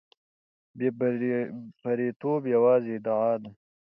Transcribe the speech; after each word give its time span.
بې 0.77 0.87
پرېتوب 1.81 2.41
یوازې 2.55 2.91
ادعا 2.99 3.31
ده. 3.41 3.49